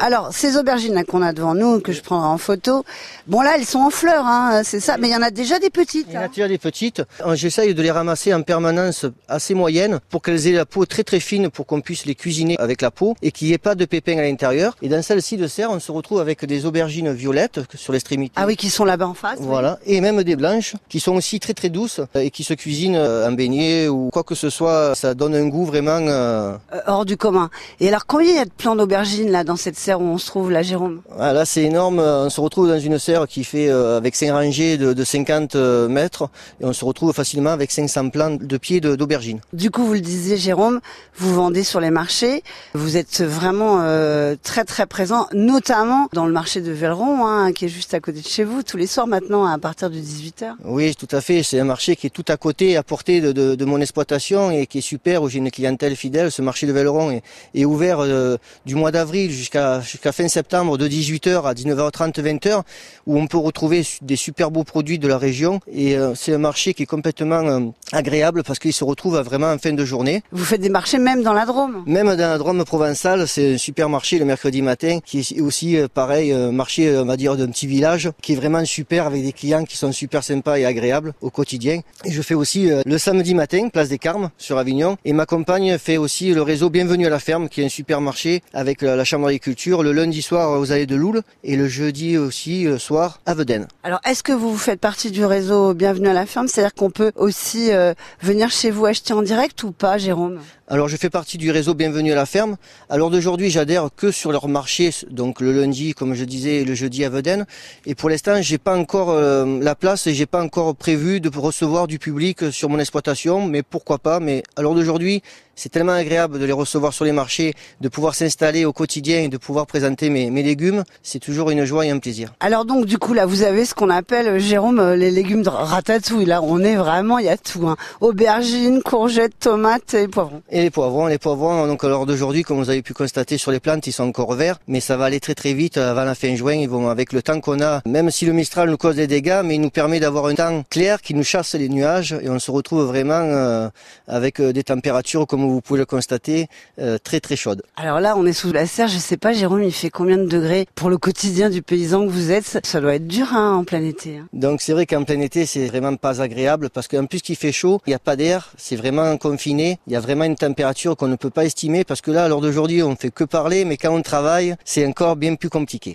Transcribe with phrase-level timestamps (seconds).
[0.00, 2.84] Alors, ces aubergines qu'on a devant nous, que je prendrai en photo,
[3.26, 5.58] bon là, elles sont en fleurs, hein, c'est ça, mais il y en a déjà
[5.58, 6.06] des petites.
[6.08, 6.28] Il y en a hein.
[6.34, 7.02] déjà des petites.
[7.26, 11.04] Euh, J'essaye de les ramasser en permanence assez moyenne pour qu'elles aient la peau très
[11.04, 13.74] très fine pour qu'on puisse les cuisiner avec la peau et qu'il n'y ait pas
[13.74, 14.74] de pépins à l'intérieur.
[14.80, 18.32] Et dans celle-ci de serre, on se retrouve avec des aubergines violettes sur l'extrémité.
[18.36, 19.38] Ah oui, qui sont là-bas en face.
[19.40, 19.46] oui.
[19.46, 22.96] Voilà, et même des blanches qui sont aussi très très douces et qui se cuisinent
[22.96, 24.94] euh, en beignet ou quoi que ce soit.
[24.94, 25.98] Ça donne un goût vraiment.
[26.00, 26.56] Euh,
[26.86, 27.50] hors du commun.
[27.80, 29.89] Et alors, combien il y a de plants d'aubergines là dans cette serre?
[29.98, 31.98] Où on se trouve là, Jérôme ah, là, c'est énorme.
[32.00, 35.54] On se retrouve dans une serre qui fait euh, avec 5 rangées de, de 50
[35.56, 36.28] euh, mètres
[36.60, 39.40] et on se retrouve facilement avec 500 plants de pieds d'aubergines.
[39.52, 40.80] Du coup, vous le disiez, Jérôme,
[41.16, 42.42] vous vendez sur les marchés.
[42.74, 47.64] Vous êtes vraiment euh, très très présent, notamment dans le marché de Velleron, hein, qui
[47.64, 50.52] est juste à côté de chez vous, tous les soirs maintenant à partir de 18h.
[50.64, 51.42] Oui, tout à fait.
[51.42, 54.50] C'est un marché qui est tout à côté, à portée de, de- de mon exploitation
[54.50, 56.30] et qui est super, où j'ai une clientèle fidèle.
[56.30, 57.22] Ce marché de Velleron est,
[57.54, 62.62] est ouvert euh, du mois d'avril jusqu'à jusqu'à fin septembre de 18h à 19h30, 20h,
[63.06, 65.60] où on peut retrouver des super beaux produits de la région.
[65.72, 67.60] Et euh, c'est un marché qui est complètement euh,
[67.92, 70.22] agréable parce qu'il se retrouve vraiment en fin de journée.
[70.32, 73.58] Vous faites des marchés même dans la Drôme Même dans la Drôme provençale, c'est un
[73.58, 77.36] super marché le mercredi matin, qui est aussi euh, pareil, un marché, on va dire,
[77.36, 80.64] d'un petit village, qui est vraiment super avec des clients qui sont super sympas et
[80.64, 81.80] agréables au quotidien.
[82.04, 84.96] Et je fais aussi le samedi matin, place des Carmes, sur Avignon.
[85.04, 88.00] Et ma compagne fait aussi le réseau Bienvenue à la ferme, qui est un super
[88.00, 91.68] marché avec la, la Chambre d'agriculture, le lundi soir aux allées de Loul, et le
[91.68, 93.66] jeudi aussi euh, soir à Vedène.
[93.82, 96.48] Alors, est-ce que vous faites partie du réseau Bienvenue à la ferme?
[96.48, 100.40] C'est-à-dire qu'on peut aussi euh, venir chez vous acheter en direct ou pas, Jérôme?
[100.72, 102.56] Alors je fais partie du réseau Bienvenue à la ferme.
[102.88, 106.74] Alors d'aujourd'hui j'adhère que sur leur marché, donc le lundi comme je disais et le
[106.74, 107.44] jeudi à Vedène.
[107.86, 111.28] Et pour l'instant j'ai pas encore euh, la place et j'ai pas encore prévu de
[111.36, 114.20] recevoir du public sur mon exploitation, mais pourquoi pas.
[114.20, 115.24] Mais alors d'aujourd'hui
[115.60, 119.28] c'est tellement agréable de les recevoir sur les marchés, de pouvoir s'installer au quotidien et
[119.28, 120.84] de pouvoir présenter mes, mes légumes.
[121.02, 122.32] C'est toujours une joie et un plaisir.
[122.40, 125.42] Alors donc du coup là vous avez ce qu'on appelle euh, Jérôme euh, les légumes
[125.42, 127.76] de ratatouille là on est vraiment il y a tout hein.
[128.00, 132.70] aubergines courgettes tomates et poivrons Et les poivrons, les poivrons, donc alors d'aujourd'hui, comme vous
[132.70, 135.34] avez pu constater sur les plantes, ils sont encore verts, mais ça va aller très
[135.34, 136.54] très vite avant la fin juin.
[136.54, 139.42] Ils vont avec le temps qu'on a, même si le Mistral nous cause des dégâts,
[139.44, 142.38] mais il nous permet d'avoir un temps clair qui nous chasse les nuages et on
[142.38, 143.68] se retrouve vraiment euh,
[144.08, 146.46] avec euh, des températures, comme vous pouvez le constater,
[146.78, 147.62] euh, très très chaudes.
[147.76, 150.26] Alors là on est sous la serre je sais pas Jérôme il fait combien de
[150.26, 152.60] degrés pour le quotidien du paysan que vous êtes?
[152.62, 154.28] Ça doit être dur hein, en plein été hein.
[154.32, 157.52] Donc c'est vrai qu'en plein été, c'est vraiment pas agréable parce qu'en plus qu'il fait
[157.52, 160.96] chaud, il n'y a pas d'air, c'est vraiment confiné, il y a vraiment une température
[160.96, 163.64] qu'on ne peut pas estimer parce que là, à l'heure d'aujourd'hui, on fait que parler,
[163.64, 165.88] mais quand on travaille, c'est encore bien plus compliqué.